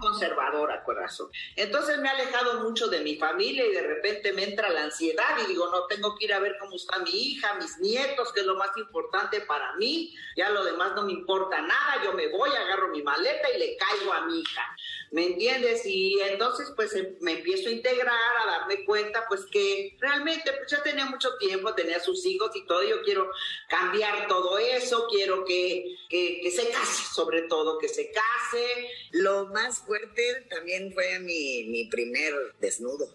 Conservadora, 0.00 0.82
corazón. 0.84 1.30
Entonces 1.56 1.98
me 1.98 2.08
he 2.08 2.10
alejado 2.10 2.60
mucho 2.60 2.88
de 2.88 3.00
mi 3.00 3.16
familia 3.16 3.66
y 3.66 3.72
de 3.72 3.82
repente 3.82 4.32
me 4.32 4.44
entra 4.44 4.70
la 4.70 4.84
ansiedad 4.84 5.36
y 5.44 5.48
digo, 5.48 5.68
no, 5.70 5.86
tengo 5.86 6.16
que 6.16 6.26
ir 6.26 6.32
a 6.32 6.38
ver 6.40 6.56
cómo 6.58 6.74
está 6.76 6.98
mi 7.00 7.10
hija, 7.10 7.54
mis 7.54 7.78
nietos, 7.78 8.32
que 8.32 8.40
es 8.40 8.46
lo 8.46 8.56
más 8.56 8.76
importante 8.76 9.40
para 9.42 9.74
mí. 9.76 10.14
Ya 10.36 10.50
lo 10.50 10.64
demás 10.64 10.92
no 10.94 11.02
me 11.04 11.12
importa 11.12 11.60
nada, 11.60 12.02
yo 12.04 12.12
me 12.12 12.28
voy, 12.28 12.50
agarro 12.50 12.88
mi 12.88 13.02
maleta 13.02 13.50
y 13.50 13.58
le 13.58 13.76
caigo 13.76 14.12
a 14.12 14.26
mi 14.26 14.40
hija. 14.40 14.62
¿Me 15.10 15.26
entiendes? 15.26 15.82
Y 15.86 16.18
entonces 16.20 16.72
pues 16.74 16.94
em- 16.94 17.16
me 17.20 17.32
empiezo 17.32 17.68
a 17.68 17.72
integrar, 17.72 18.36
a 18.42 18.46
darme 18.58 18.84
cuenta 18.84 19.24
pues 19.28 19.44
que 19.46 19.96
realmente 20.00 20.52
pues 20.52 20.70
ya 20.70 20.82
tenía 20.82 21.06
mucho 21.06 21.36
tiempo, 21.38 21.74
tenía 21.74 22.00
sus 22.00 22.24
hijos 22.26 22.50
y 22.54 22.66
todo, 22.66 22.82
yo 22.82 23.02
quiero 23.02 23.30
cambiar 23.68 24.26
todo 24.28 24.58
eso, 24.58 25.06
quiero 25.10 25.44
que, 25.44 25.96
que, 26.08 26.40
que 26.42 26.50
se 26.50 26.68
case, 26.70 27.14
sobre 27.14 27.42
todo, 27.42 27.78
que 27.78 27.88
se 27.88 28.10
case, 28.10 28.90
Lo 29.12 29.46
más 29.46 29.73
fuerte 29.78 30.46
también 30.50 30.92
fue 30.92 31.18
mi, 31.20 31.64
mi 31.64 31.86
primer 31.86 32.34
desnudo 32.60 33.12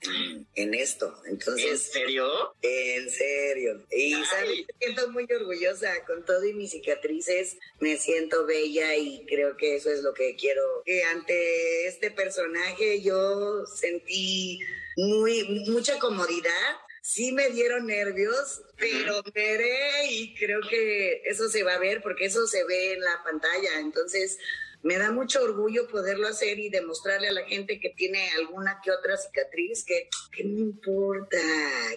en 0.56 0.74
esto. 0.74 1.16
¿En 1.26 1.34
Entonces, 1.34 1.82
serio? 1.92 2.56
en 2.62 3.10
serio. 3.10 3.86
Y. 3.92 4.14
¿sabes? 4.26 4.50
me 4.68 4.76
siento 4.80 5.10
muy 5.10 5.28
orgullosa 5.32 5.94
con 6.06 6.26
todo 6.26 6.46
y 6.46 6.54
mis 6.54 6.72
cicatrices. 6.72 7.58
Me 7.80 7.98
siento 7.98 8.46
bella 8.46 8.96
y 8.96 9.26
creo 9.26 9.56
que 9.58 9.76
eso 9.76 9.92
es 9.92 10.02
lo 10.02 10.14
que 10.14 10.36
quiero. 10.36 10.62
Que 10.86 11.04
ante 11.04 11.88
este 11.88 12.12
personaje 12.12 13.02
yo 13.02 13.66
sentí 13.66 14.60
muy 14.96 15.44
mucha 15.68 15.98
comodidad. 16.00 16.76
Sí 17.02 17.32
me 17.32 17.50
dieron 17.50 17.88
nervios, 17.88 18.62
pero 18.78 19.24
veré 19.34 20.12
y 20.12 20.36
creo 20.36 20.60
que 20.70 21.22
eso 21.26 21.50
se 21.50 21.64
va 21.64 21.76
a 21.76 21.80
ver 21.80 22.02
porque 22.02 22.26
eso 22.26 22.46
se 22.46 22.64
ve 22.66 22.94
en 22.94 23.02
la 23.02 23.24
pantalla. 23.24 23.80
Entonces, 23.80 24.38
me 24.82 24.98
da 24.98 25.12
mucho 25.12 25.44
orgullo 25.44 25.88
poderlo 25.88 26.28
hacer 26.28 26.58
y 26.58 26.70
demostrarle 26.70 27.28
a 27.28 27.34
la 27.34 27.44
gente 27.46 27.80
que 27.80 27.90
tiene 27.90 28.30
alguna 28.32 28.80
que 28.84 28.92
otra 28.92 29.18
cicatriz 29.18 29.84
que, 29.84 30.08
que 30.32 30.44
no 30.46 30.58
importa, 30.60 31.38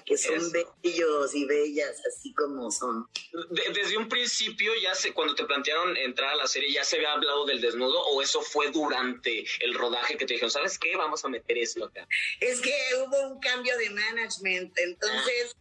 que 0.04 0.18
son 0.18 0.34
Eso. 0.36 0.76
bellos 0.82 1.34
y 1.34 1.44
bellas 1.44 1.96
así 2.08 2.34
como 2.34 2.70
son. 2.72 3.06
De- 3.50 3.72
desde 3.72 3.96
un 3.96 4.08
principio, 4.08 4.72
ya 4.82 4.94
se, 4.96 5.12
cuando 5.12 5.34
te 5.34 5.44
plantearon 5.44 5.96
entrar 5.96 6.32
a 6.32 6.36
la 6.36 6.46
serie, 6.48 6.72
¿ya 6.72 6.82
se 6.82 6.96
había 6.96 7.12
hablado 7.12 7.46
del 7.46 7.60
desnudo 7.60 8.00
o 8.02 8.20
eso 8.20 8.42
fue 8.42 8.70
durante 8.72 9.44
el 9.60 9.74
rodaje 9.74 10.16
que 10.16 10.26
te 10.26 10.34
dijeron, 10.34 10.50
¿sabes 10.50 10.78
qué? 10.78 10.96
Vamos 10.96 11.24
a 11.24 11.28
meter 11.28 11.58
esto 11.58 11.84
acá. 11.84 12.06
Es 12.40 12.60
que 12.60 12.74
hubo 12.98 13.28
un 13.28 13.40
cambio 13.40 13.76
de 13.78 13.90
management, 13.90 14.76
entonces 14.76 15.56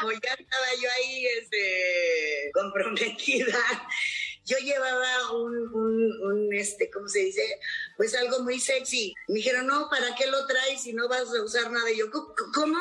como 0.00 0.10
ya 0.12 0.34
estaba 0.38 0.66
yo 0.80 0.88
ahí 0.98 1.26
este, 1.38 2.50
comprometida, 2.54 3.58
yo 4.44 4.56
llevaba 4.58 5.32
un, 5.32 6.48
este, 6.52 6.90
¿cómo 6.90 7.08
se 7.08 7.20
dice? 7.20 7.60
Pues 7.96 8.14
algo 8.14 8.40
muy 8.40 8.58
sexy. 8.60 9.14
Me 9.28 9.36
dijeron, 9.36 9.66
no, 9.66 9.88
¿para 9.88 10.14
qué 10.14 10.26
lo 10.26 10.46
traes 10.46 10.82
si 10.82 10.92
no 10.92 11.08
vas 11.08 11.28
a 11.34 11.42
usar 11.42 11.70
nada? 11.70 11.90
Y 11.90 11.98
yo, 11.98 12.10
"¿Cómo- 12.10 12.34
¿cómo? 12.54 12.78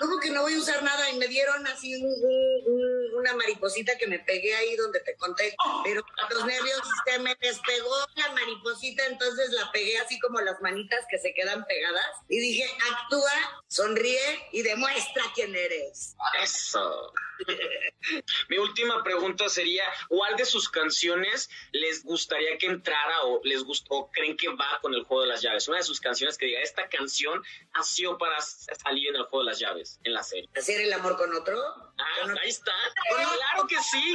¿Cómo 0.00 0.18
que 0.20 0.30
no 0.30 0.42
voy 0.42 0.54
a 0.54 0.58
usar 0.58 0.82
nada? 0.82 1.10
Y 1.10 1.18
me 1.18 1.28
dieron 1.28 1.66
así 1.66 1.94
un- 1.94 2.04
un- 2.06 2.72
un- 2.74 3.14
una 3.18 3.34
mariposita 3.34 3.96
que 3.96 4.06
me 4.06 4.18
pegué 4.18 4.54
ahí 4.54 4.76
donde 4.76 5.00
te 5.00 5.14
conté. 5.16 5.54
Pero 5.84 6.02
los 6.30 6.44
nervios 6.46 6.80
se 7.06 7.18
me 7.20 7.34
despegó 7.40 7.94
la 8.16 8.32
mariposita, 8.32 9.06
entonces 9.06 9.50
la 9.52 9.70
pegué 9.72 9.98
así 9.98 10.18
como 10.20 10.40
las 10.40 10.60
manitas 10.60 11.04
que 11.10 11.18
se 11.18 11.32
quedan 11.34 11.64
pegadas. 11.66 12.04
Y 12.28 12.38
dije, 12.38 12.66
actúa, 12.92 13.30
sonríe 13.68 14.42
y 14.52 14.62
demuestra 14.62 15.22
quién 15.34 15.54
eres. 15.54 16.14
Eso. 16.42 17.12
Mi 18.48 18.58
última 18.58 19.02
pregunta 19.02 19.48
sería, 19.48 19.84
¿cuál 20.08 20.36
de 20.36 20.44
sus 20.44 20.68
canciones 20.68 21.50
les 21.72 22.04
gustaría 22.04 22.56
que 22.58 22.66
entrara 22.66 23.22
o 23.24 23.40
les 23.44 23.62
gustó, 23.64 23.94
o 23.94 24.10
creen 24.10 24.36
que 24.36 24.48
va 24.48 24.78
con 24.80 24.94
el 24.94 25.02
juego 25.04 25.22
de 25.22 25.28
las 25.28 25.42
llaves? 25.42 25.66
Una 25.68 25.78
de 25.78 25.84
sus 25.84 26.00
canciones 26.00 26.38
que 26.38 26.46
diga, 26.46 26.60
esta 26.60 26.88
canción 26.88 27.42
nació 27.74 28.16
para 28.18 28.40
salir 28.40 29.08
en 29.08 29.16
el 29.16 29.22
juego 29.24 29.40
de 29.44 29.50
las 29.50 29.58
llaves, 29.58 29.98
en 30.04 30.12
la 30.14 30.22
serie. 30.22 30.48
¿Hacer 30.56 30.80
el 30.80 30.92
amor 30.92 31.16
con 31.16 31.34
otro? 31.34 31.58
Ah, 31.98 32.04
Con 32.22 32.30
otro- 32.30 32.42
ahí 32.42 32.48
está. 32.50 32.72
Claro 33.08 33.66
que 33.66 33.76
sí. 33.82 34.14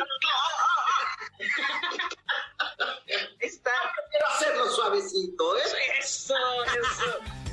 Está. 3.41 3.71
Quiero 4.09 4.25
hacerlo 4.35 4.69
suavecito, 4.71 5.57
¿eh? 5.57 5.61
Eso, 5.99 6.33
eso. 6.79 7.03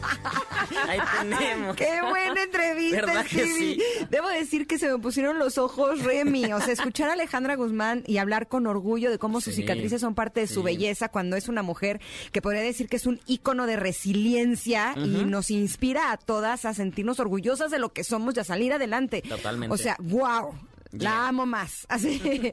Ahí 0.88 1.00
tenemos. 1.18 1.76
Qué 1.76 2.00
buena 2.02 2.42
entrevista, 2.42 3.06
¿Verdad 3.06 3.22
que 3.22 3.38
Stevie. 3.46 3.74
sí? 3.74 3.82
Debo 4.10 4.28
decir 4.28 4.66
que 4.66 4.78
se 4.78 4.88
me 4.90 4.98
pusieron 4.98 5.38
los 5.38 5.58
ojos 5.58 6.02
Remy. 6.04 6.52
O 6.52 6.60
sea, 6.60 6.72
escuchar 6.72 7.10
a 7.10 7.14
Alejandra 7.14 7.56
Guzmán 7.56 8.04
y 8.06 8.18
hablar 8.18 8.48
con 8.48 8.66
orgullo 8.66 9.10
de 9.10 9.18
cómo 9.18 9.40
sus 9.40 9.54
cicatrices 9.54 10.00
son 10.00 10.14
parte 10.14 10.40
de 10.40 10.46
su 10.46 10.62
belleza 10.62 11.08
cuando 11.08 11.36
es 11.36 11.48
una 11.48 11.62
mujer 11.62 12.00
que 12.32 12.42
podría 12.42 12.62
decir 12.62 12.88
que 12.88 12.96
es 12.96 13.06
un 13.06 13.20
ícono 13.26 13.66
de 13.66 13.76
resiliencia 13.76 14.94
y 14.96 15.24
nos 15.24 15.50
inspira 15.50 16.12
a 16.12 16.16
todas 16.16 16.64
a 16.64 16.74
sentirnos 16.74 17.18
orgullosas 17.18 17.70
de 17.70 17.78
lo 17.78 17.92
que 17.92 18.04
somos 18.04 18.36
y 18.36 18.40
a 18.40 18.44
salir 18.44 18.72
adelante. 18.72 19.22
Totalmente. 19.22 19.74
O 19.74 19.78
sea, 19.78 19.96
wow. 20.00 20.54
Yeah. 20.90 21.02
La 21.10 21.28
amo 21.28 21.44
más. 21.44 21.84
Así. 21.90 22.50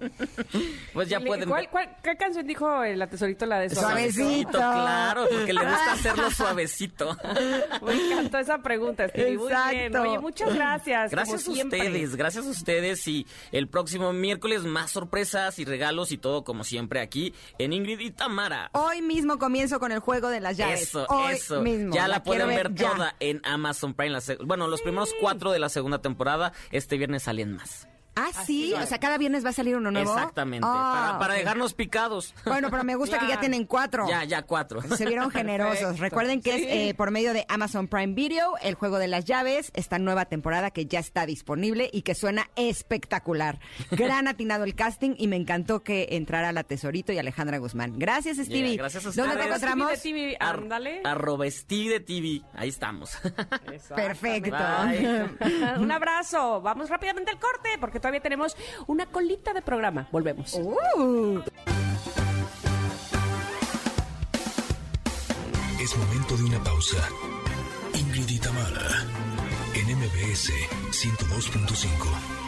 Pues 0.94 1.08
ya 1.08 1.20
pueden 1.22 1.48
¿cuál- 1.48 1.62
ver. 1.64 1.70
cuál- 1.70 1.96
¿Qué 2.04 2.18
canción 2.18 2.46
dijo 2.46 2.84
el 2.84 3.00
la 3.00 3.08
tesorito 3.08 3.46
la 3.46 3.60
de 3.60 3.70
Suavecito. 3.70 4.24
suavecito? 4.24 4.52
Claro, 4.58 5.26
porque 5.32 5.54
le 5.54 5.62
gusta 5.62 5.92
hacerlo 5.94 6.32
suavecito. 6.32 7.18
Me 7.82 7.94
encantó 7.94 8.38
esa 8.40 8.58
pregunta, 8.58 9.08
Stevie. 9.08 9.38
Muy 9.38 9.52
bien. 9.72 9.96
Oye, 9.96 10.20
muchas 10.20 10.54
gracias. 10.54 11.12
Gracias 11.12 11.48
a 11.48 11.52
ustedes, 11.52 12.16
gracias 12.18 12.46
a 12.46 12.50
ustedes 12.50 13.08
y 13.08 13.26
el 13.54 13.68
próximo 13.70 14.12
miércoles 14.12 14.64
más 14.66 14.92
sorpresas 14.92 15.58
y 15.60 15.64
regalos 15.66 16.12
y 16.12 16.18
todo 16.18 16.44
como 16.44 16.64
siempre 16.66 17.00
aquí 17.00 17.34
en 17.58 17.72
Ingrid 17.72 18.00
y 18.00 18.12
Tamara. 18.12 18.70
Hoy 18.74 19.02
mismo 19.02 19.38
comienzo 19.38 19.80
con 19.80 19.92
el 19.94 20.00
juego 20.00 20.28
de 20.28 20.42
las 20.42 20.58
llaves. 20.58 20.82
Eso, 20.84 21.06
Hoy 21.08 21.34
eso. 21.36 21.62
mismo. 21.62 21.96
Ya 21.96 22.08
la, 22.10 22.22
pueden 22.24 22.48
ver, 22.50 22.74
ya. 22.74 22.92
toda 22.92 23.16
en 23.22 23.40
Amazon 23.46 23.94
Prime. 23.94 24.12
la 24.12 24.22
bueno, 24.44 24.68
los 24.68 24.82
primeros 24.82 25.14
cuatro 25.22 25.52
de 25.52 25.60
la 25.60 25.70
segunda 25.70 26.02
temporada. 26.02 26.52
Este 26.72 26.98
viernes 26.98 27.24
salen 27.24 27.56
más. 27.56 27.88
Ah, 28.16 28.30
sí. 28.46 28.74
O 28.74 28.86
sea, 28.86 29.00
cada 29.00 29.18
viernes 29.18 29.46
va 29.46 29.50
a 29.50 29.54
salir 29.54 29.76
uno 29.76 29.92
nuevo. 29.92 30.14
Exactamente. 30.14 30.66
Ah, 30.70 31.06
para 31.18 31.20
para 31.20 31.34
ok. 31.34 31.40
dejarnos 31.40 31.74
picados. 31.74 32.34
Bueno, 32.46 32.70
pero 32.72 32.84
me 32.84 32.96
gusta 32.96 33.18
que 33.20 33.24
ya 33.26 33.28
Claro. 33.36 33.40
tienen 33.42 33.66
cuatro. 33.66 34.08
Ya, 34.08 34.24
ya 34.24 34.42
cuatro. 34.44 34.82
Se 34.82 35.06
vieron 35.06 35.30
generosos. 35.32 35.80
Perfecto. 35.80 36.02
Recuerden 36.04 36.42
que 36.42 36.54
Sí. 36.56 36.64
es 36.64 36.68
eh, 36.92 36.94
por 36.96 37.12
medio 37.12 37.34
de 37.34 37.46
Amazon 37.50 37.88
Prime 37.88 38.14
Video, 38.14 38.54
el 38.62 38.76
juego 38.76 38.98
de 39.00 39.08
las 39.08 39.26
llaves, 39.26 39.72
esta 39.74 40.00
nueva 40.00 40.26
temporada 40.26 40.72
que 40.72 40.86
ya 40.86 41.00
está 41.00 41.26
disponible 41.26 41.90
y 41.92 42.04
que 42.04 42.16
suena 42.16 42.50
espectacular. 42.56 43.60
Gran 43.92 44.28
atinado 44.28 44.64
el 44.64 44.76
casting 44.76 45.16
y 45.18 45.28
me 45.28 45.36
encantó 45.36 45.84
que 45.84 46.08
entrara 46.12 46.52
la 46.52 46.64
Tesorito 46.64 47.12
y 47.12 47.18
Alejandra 47.18 47.58
Guzmán. 47.58 48.00
Gracias, 48.00 48.38
Stevie. 48.38 48.70
Yeah, 48.74 48.78
gracias 48.78 49.06
a 49.06 49.10
¿Dónde 49.12 49.22
te 49.24 49.28
ustedes. 49.30 49.48
encontramos? 49.48 50.00
Stevie 50.00 50.22
de 50.28 50.32
TV, 50.34 50.38
Ar- 50.40 50.56
ándale. 50.60 51.02
arroba 51.04 51.50
Stevie 51.50 51.90
de 51.90 52.00
TV. 52.00 52.42
Ahí 52.54 52.70
estamos. 52.70 53.18
Perfecto. 53.96 54.56
Bye. 54.56 55.78
Un 55.80 55.92
abrazo. 55.92 56.62
Vamos 56.62 56.90
rápidamente 56.90 57.32
al 57.32 57.40
corte 57.40 57.70
porque 57.80 58.00
todavía 58.06 58.22
tenemos 58.22 58.56
una 58.86 59.08
colita 59.08 59.52
de 59.52 59.64
programa. 59.64 60.08
Volvemos. 60.12 60.54
Uh. 60.54 61.42
Es 65.82 65.98
momento 65.98 66.38
de 66.38 66.44
una 66.44 66.64
pausa. 66.64 67.10
Ingrid 67.96 68.30
y 68.30 68.38
Tamara, 68.38 69.08
en 69.74 69.98
MBS 69.98 70.52
102.5. 70.92 72.45